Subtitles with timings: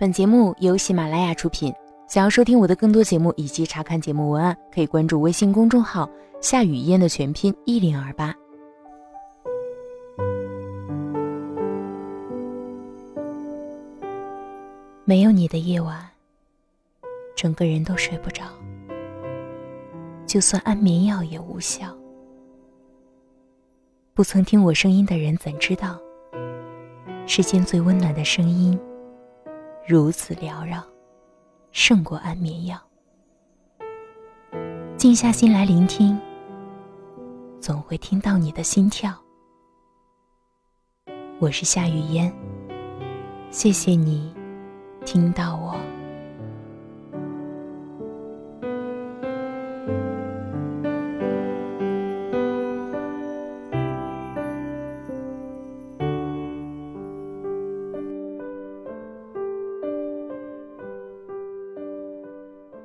[0.00, 1.70] 本节目由喜马拉雅出品。
[2.08, 6.08] 想要收听我的更多节目以及查看节目文案，可以关注微信公众号
[6.40, 8.34] “夏雨嫣”的全拼一零二八。
[15.04, 16.08] 没有你的夜晚，
[17.36, 18.44] 整个人都睡不着，
[20.24, 21.94] 就算安眠药也无效。
[24.14, 26.00] 不曾听我声音的人怎知道，
[27.26, 28.80] 世间最温暖的声音
[29.86, 30.82] 如此缭绕。
[31.72, 32.76] 胜过安眠药。
[34.96, 36.18] 静下心来聆听，
[37.60, 39.16] 总会听到你的心跳。
[41.38, 42.32] 我是夏雨嫣，
[43.50, 44.34] 谢谢你
[45.04, 45.74] 听到我。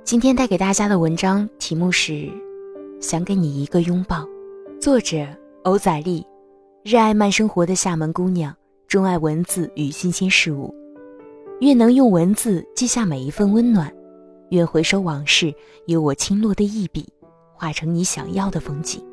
[0.06, 2.14] 今天带给大家的文章题目是
[3.02, 4.18] 《想给你一个拥抱》，
[4.80, 5.26] 作者
[5.64, 6.24] 欧仔丽，
[6.84, 8.56] 热爱慢生活的厦门姑娘，
[8.88, 10.72] 钟爱文字与新鲜事物，
[11.60, 13.92] 愿能用文字记下每一份温暖，
[14.52, 15.52] 愿回首往事，
[15.88, 17.12] 有我轻落的一笔，
[17.56, 19.04] 画成你想要的风景。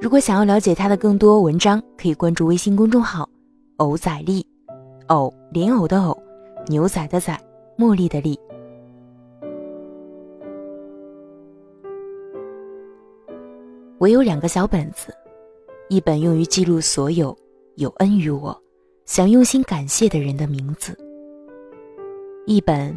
[0.00, 3.30] 如果想要了解他的更多文章，可以关注微信公众号
[3.78, 4.44] “偶仔丽”，
[5.06, 6.20] 偶莲藕的藕，
[6.66, 7.40] 牛仔的仔，
[7.78, 8.36] 茉莉的莉。
[13.98, 15.12] 我有两个小本子，
[15.88, 17.36] 一本用于记录所有
[17.74, 18.56] 有恩于我、
[19.06, 20.96] 想用心感谢的人的名字，
[22.46, 22.94] 一本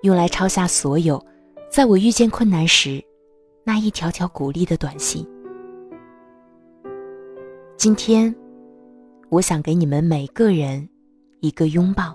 [0.00, 1.22] 用来抄下所有
[1.70, 3.04] 在我遇见困难时
[3.64, 5.28] 那一条条鼓励的短信。
[7.76, 8.34] 今天，
[9.28, 10.88] 我想给你们每个人
[11.40, 12.14] 一个拥抱，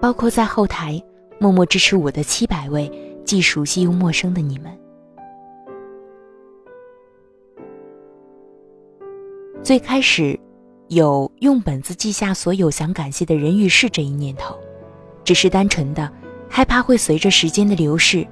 [0.00, 1.00] 包括在后台
[1.38, 2.90] 默默支持我的七百位
[3.24, 4.76] 既熟悉又陌生的你们。
[9.62, 10.38] 最开始，
[10.88, 14.56] 有用本子记下所有想感谢的人与事这一念头，
[15.22, 16.10] 只是单纯的
[16.48, 18.26] 害怕会随着时间的流逝，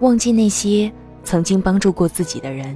[0.00, 0.90] 忘记那些
[1.22, 2.74] 曾经帮助过自己的人。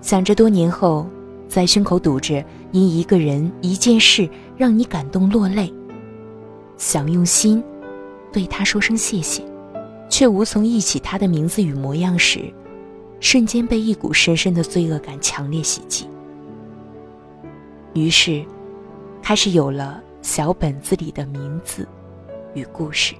[0.00, 1.06] 想着多年后，
[1.46, 5.72] 在胸口堵着因一个人一件事让你感动落泪，
[6.78, 7.62] 想用心
[8.32, 9.44] 对他说声谢谢，
[10.08, 12.52] 却无从忆起他的名字与模样时，
[13.20, 16.08] 瞬间被一股深深的罪恶感强烈袭击。
[17.94, 18.42] 于是，
[19.22, 21.86] 开始有了小本子里的名字
[22.54, 23.14] 与故事。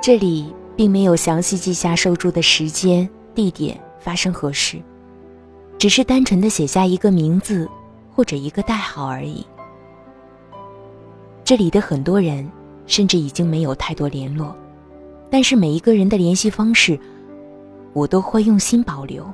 [0.00, 4.80] 这里并没有详细记下受助的时间、地点、发生何事，
[5.78, 7.68] 只是单纯的写下一个名字
[8.14, 9.44] 或者一个代号而已。
[11.42, 12.48] 这里的很多人
[12.86, 14.54] 甚至已经没有太多联络，
[15.28, 16.96] 但是每一个人的联系方式。
[17.96, 19.24] 我都会用心保留，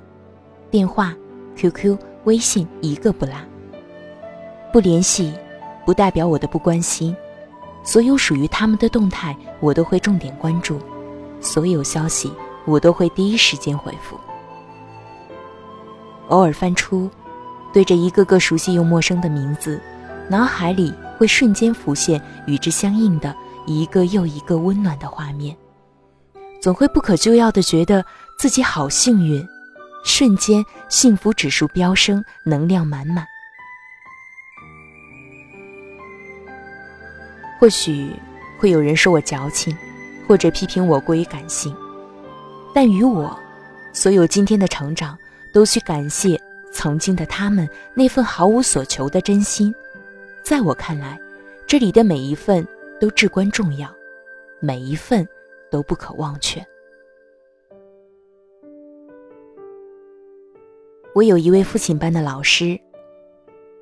[0.70, 1.12] 电话、
[1.56, 3.34] QQ、微信一个不落。
[4.72, 5.34] 不联系，
[5.84, 7.12] 不代表我的不关心。
[7.82, 10.76] 所有属于他们的动态，我都会重点关注；
[11.40, 12.32] 所有消息，
[12.64, 14.16] 我都会第一时间回复。
[16.28, 17.10] 偶尔翻出，
[17.72, 19.82] 对着一个个熟悉又陌生的名字，
[20.30, 23.34] 脑海里会瞬间浮现与之相应的
[23.66, 25.56] 一个又一个温暖的画面，
[26.60, 28.04] 总会不可救药的觉得。
[28.42, 29.48] 自己好幸运，
[30.02, 33.24] 瞬间幸福指数飙升，能量满满。
[37.60, 38.10] 或许
[38.58, 39.72] 会有人说我矫情，
[40.26, 41.72] 或者批评我过于感性，
[42.74, 43.38] 但于我，
[43.92, 45.16] 所有今天的成长，
[45.54, 46.36] 都需感谢
[46.72, 49.72] 曾经的他们那份毫无所求的真心。
[50.42, 51.16] 在我看来，
[51.64, 52.66] 这里的每一份
[52.98, 53.88] 都至关重要，
[54.58, 55.24] 每一份
[55.70, 56.60] 都不可忘却。
[61.14, 62.80] 我有一位父亲般的老师，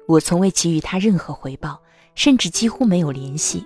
[0.08, 1.80] 我从未给予他任何回报，
[2.16, 3.64] 甚至几乎没有联系，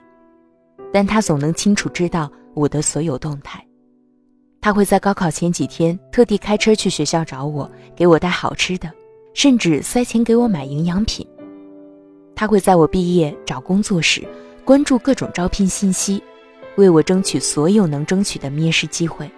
[0.93, 3.67] 但他总能清楚知道我的所有动态。
[4.61, 8.93] 他会在高考前几天特地开车去学校找我，给我带好吃的，
[9.33, 11.27] 甚至塞钱给我买营养品。
[12.37, 14.23] 他会在我毕业找工作时
[14.63, 16.23] 关注各种招聘信息，
[16.77, 19.31] 为我争取所有能争取的面试机会。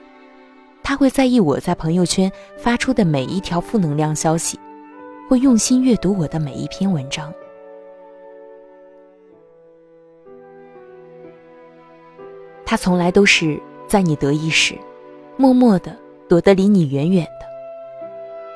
[0.89, 4.57] 他会在意我在朋友圈发出的每一条负能量消息，
[5.29, 7.35] 会用心阅读我的每一篇文章。
[12.65, 14.79] 他从来都是在你得意时，
[15.37, 15.99] 默默的
[16.29, 17.47] 躲得离你远远的；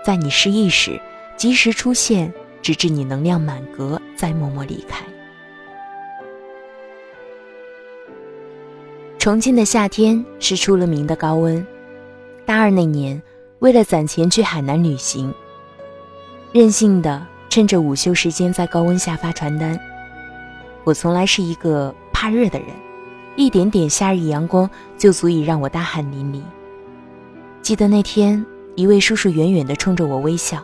[0.07, 1.01] 在你失意时，
[1.37, 2.33] 及时出现，
[2.63, 5.05] 直至你能量满格，再默默离开。
[9.19, 11.67] 重庆的夏天是出了名的高温。
[12.51, 13.23] 大二那年，
[13.61, 15.33] 为了攒钱去海南旅行，
[16.51, 19.79] 任性的趁着午休时间在高温下发传单。
[20.83, 22.71] 我从来是一个怕热的人，
[23.37, 24.69] 一点点夏日阳光
[24.99, 26.43] 就足以让我大汗淋漓。
[27.63, 28.45] 记得那天，
[28.75, 30.61] 一位叔叔远远地冲着我微笑，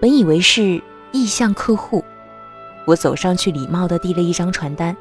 [0.00, 0.80] 本以为是
[1.12, 2.02] 意向客户，
[2.86, 4.96] 我走上去礼貌地递了一张传单：“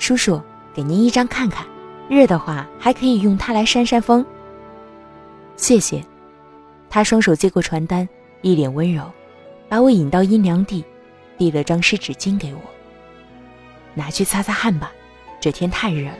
[0.00, 0.40] 叔叔，
[0.72, 1.66] 给您一张看看，
[2.08, 4.24] 热的话还可以用它来扇扇风。”
[5.56, 6.04] 谢谢。
[6.88, 8.08] 他双手接过传单，
[8.42, 9.02] 一脸温柔，
[9.68, 10.84] 把我引到阴凉地，
[11.36, 12.60] 递了张湿纸巾给我。
[13.94, 14.92] 拿去擦擦汗吧，
[15.40, 16.18] 这天太热了，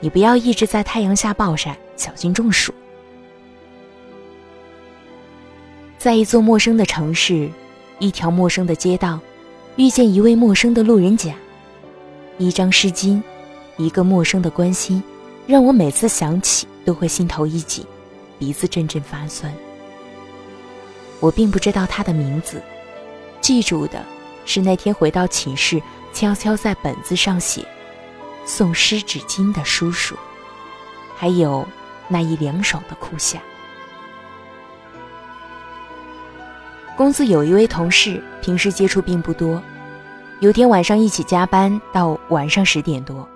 [0.00, 2.74] 你不要一直在太阳下暴晒，小心中暑。
[5.98, 7.48] 在一座陌生的城市，
[7.98, 9.18] 一条陌生的街道，
[9.76, 11.34] 遇见一位陌生的路人甲，
[12.38, 13.22] 一张湿巾，
[13.76, 15.02] 一个陌生的关心，
[15.46, 17.84] 让我每次想起都会心头一紧，
[18.38, 19.52] 鼻子阵阵发酸。
[21.20, 22.62] 我并不知道他的名字，
[23.40, 24.04] 记住的
[24.44, 25.80] 是那天回到寝室，
[26.12, 27.66] 悄悄在本子上写
[28.44, 30.14] “送湿纸巾的叔叔”，
[31.16, 31.66] 还有
[32.08, 33.40] 那一凉爽的酷夏。
[36.96, 39.62] 公司有一位同事，平时接触并不多。
[40.40, 43.26] 有天晚上一起加班到晚上十点多，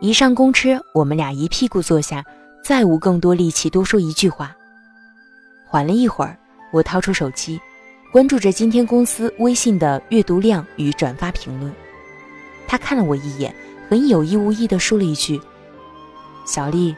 [0.00, 2.24] 一上公车，我们俩一屁股坐下，
[2.62, 4.56] 再无更多力气多说一句话。
[5.66, 6.38] 缓了一会儿，
[6.70, 7.60] 我掏出手机，
[8.12, 11.72] 关注着今天公司微信的阅读量与转发评论。
[12.68, 13.54] 他看了我一眼，
[13.88, 15.40] 很有意无意地说了一句
[16.46, 16.94] ：“小丽，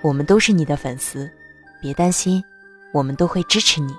[0.00, 1.30] 我们都是你的粉丝，
[1.80, 2.42] 别担心，
[2.92, 3.94] 我们都会支持你。”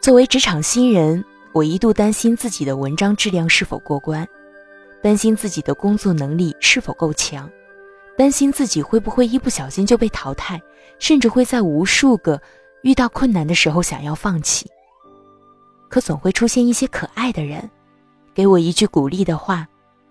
[0.00, 1.22] 作为职场新人，
[1.52, 4.26] 我一度担心自己的文章质量是否过关，
[5.02, 7.50] 担心自己的工作能力是否够强，
[8.20, 10.60] 担心自己会不会一不小心就被淘汰，
[10.98, 12.38] 甚至会在无数个
[12.82, 14.68] 遇到困难的时候想要放弃。
[15.88, 17.70] 可总会出现一些可爱的人，
[18.34, 19.66] 给我一句鼓励的话，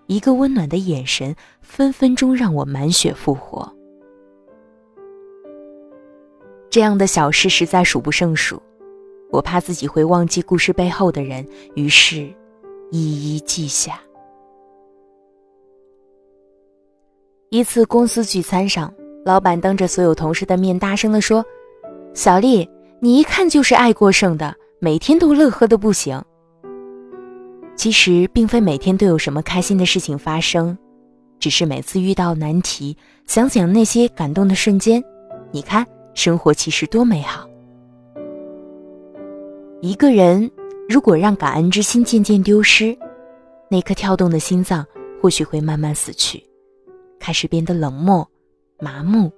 [0.08, 3.72] 一个温暖的眼神，分分钟让我满血复活。
[6.68, 8.60] 这样的小事实在数不胜数。
[9.30, 11.46] 我怕自己会忘记故事背后的人，
[11.76, 12.28] 于是
[12.90, 14.00] 一一记下。
[17.50, 18.94] 一次公司聚餐上，
[19.24, 21.44] 老板当着所有同事的面大声地说
[22.14, 22.68] ：“小丽，
[23.00, 26.22] 你一看就是爱过剩的，每天都乐呵的不行。”
[27.74, 30.78] 其实并非每天都有什么开心的事情发生，
[31.40, 35.02] 只是每次遇到难题，想想那些感动的瞬间，
[35.50, 37.48] 你看，生活其实多美好。
[39.80, 40.48] 一个人
[40.88, 42.96] 如果让感恩之心渐渐丢失，
[43.68, 44.86] 那颗跳动的心脏
[45.20, 46.40] 或许会慢慢死去，
[47.20, 48.28] 开始变得冷漠、
[48.80, 49.30] 麻木、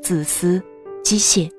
[0.00, 0.62] 自私、
[1.02, 1.50] 机械，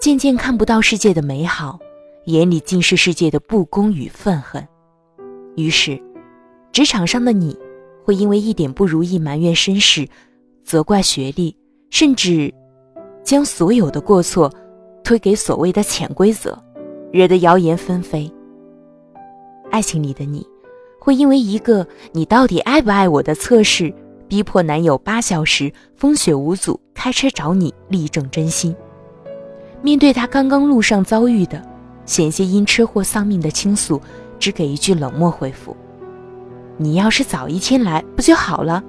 [0.00, 1.78] 渐渐看不到世界的美好，
[2.24, 4.66] 眼里尽是世界的不公与愤恨。
[5.54, 5.96] 于是，
[6.72, 7.56] 职场上的你
[8.04, 10.08] 会因为一点不如意埋怨身世，
[10.64, 11.56] 责怪学历，
[11.90, 12.52] 甚至
[13.22, 14.52] 将所有的过错
[15.04, 16.60] 推给所谓的潜规则。
[17.12, 18.30] 惹得谣言纷飞。
[19.70, 20.46] 爱情里的你，
[21.00, 23.94] 会因为一个“你到底爱不爱我”的测试，
[24.28, 28.74] 逼迫男友八小时风雪无阻开车找你力证真心。
[29.82, 31.62] 面对他刚刚路上遭遇的
[32.04, 34.00] 险些因车祸丧命的倾诉，
[34.38, 35.76] 只给一句冷漠回复
[36.76, 38.82] ：“你要是早一天来，不就好了？”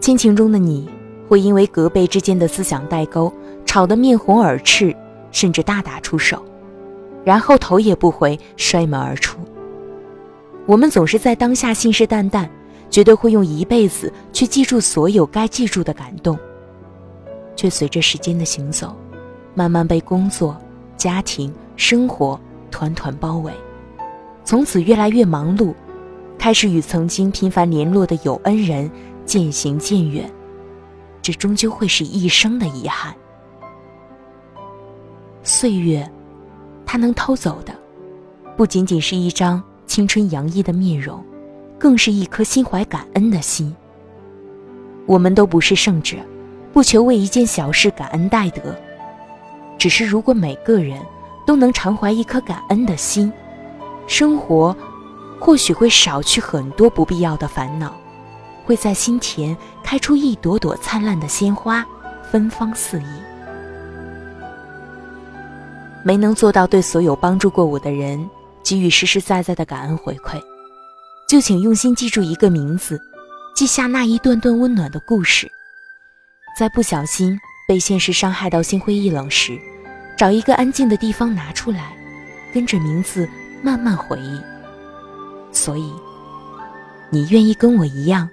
[0.00, 0.88] 亲情中的你，
[1.28, 3.32] 会因为隔辈之间的思想代沟，
[3.66, 4.94] 吵得面红耳赤。
[5.30, 6.42] 甚至大打出手，
[7.22, 9.38] 然后头也不回摔门而出。
[10.68, 12.46] 我们总是在当下信誓旦旦，
[12.90, 16.38] 觉得会用一辈子去记住所有该记住的感动，
[17.56, 18.94] 却随着时间的行走，
[19.54, 20.54] 慢慢被工作、
[20.94, 22.38] 家庭、生活
[22.70, 23.50] 团团包围，
[24.44, 25.74] 从此越来越忙碌，
[26.38, 28.90] 开始与曾经频繁联络的有恩人
[29.24, 30.30] 渐行渐远，
[31.22, 33.14] 这终究会是一生的遗憾。
[35.42, 36.06] 岁月，
[36.84, 37.72] 它能偷走的，
[38.54, 39.62] 不仅仅是一张
[39.98, 41.20] 青春洋溢的面容，
[41.76, 43.74] 更是一颗心怀感恩的心。
[45.06, 46.18] 我们都不是圣者，
[46.72, 48.76] 不求为一件小事感恩戴德，
[49.76, 51.04] 只是如果每个人
[51.44, 53.32] 都能常怀一颗感恩的心，
[54.06, 54.72] 生活
[55.40, 57.92] 或许会少去很多不必要的烦恼，
[58.64, 61.84] 会在心田开出一朵朵灿烂的鲜花，
[62.30, 63.04] 芬芳四溢。
[66.04, 68.30] 没能做到对所有帮助过我的人
[68.68, 70.38] 给予实实在在的感恩回馈，
[71.26, 73.00] 就请用心记住一个名字，
[73.56, 75.50] 记下那一段段温暖的故事。
[76.54, 79.58] 在不小心被现实伤害到心灰意冷时，
[80.18, 81.96] 找一个安静的地方拿出来，
[82.52, 83.26] 跟着名字
[83.62, 84.38] 慢慢回忆。
[85.50, 85.90] 所以，
[87.08, 88.28] 你愿意跟我一样，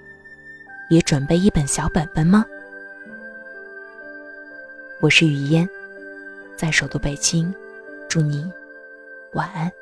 [0.90, 2.44] 也准备一本小本本吗？
[5.00, 5.66] 我是雨嫣，
[6.58, 7.54] 在首都北京，
[8.06, 8.46] 祝你
[9.32, 9.72] 晚安。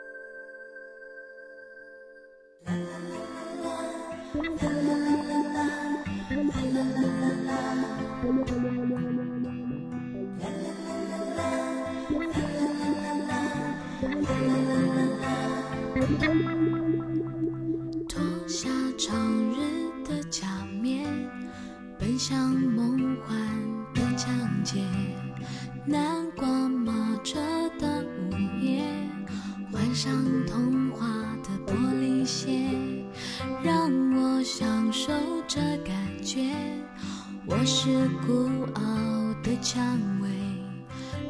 [39.95, 40.29] 的蔷薇，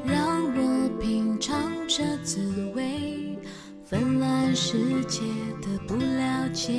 [0.04, 3.38] 让我品尝这滋味。
[3.84, 5.20] 纷乱世界
[5.60, 6.72] 的不了解，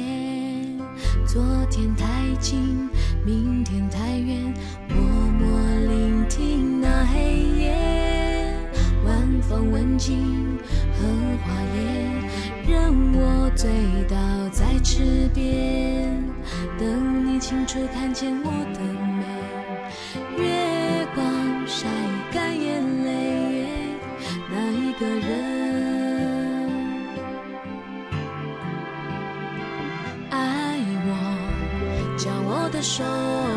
[1.27, 2.05] 昨天太
[2.39, 2.89] 近，
[3.23, 4.53] 明天太远，
[4.89, 8.57] 默默聆听那黑夜，
[9.05, 10.57] 晚风吻尽
[10.97, 11.07] 荷
[11.45, 13.69] 花叶，任我醉
[14.09, 14.17] 倒
[14.49, 16.11] 在池边，
[16.79, 18.79] 等你清楚看见我的
[32.85, 33.54] 手